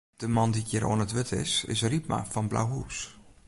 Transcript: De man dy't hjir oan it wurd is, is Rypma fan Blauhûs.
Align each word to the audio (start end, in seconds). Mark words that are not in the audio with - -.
De 0.21 0.27
man 0.35 0.51
dy't 0.53 0.69
hjir 0.69 0.87
oan 0.89 1.03
it 1.05 1.13
wurd 1.15 1.31
is, 1.43 1.53
is 1.73 1.81
Rypma 1.91 2.19
fan 2.31 2.47
Blauhûs. 2.51 2.97